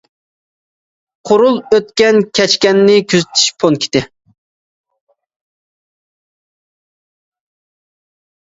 [1.29, 4.03] قورۇل ئۆتكەن- كەچكەننى كۆزىتىش پونكىتى.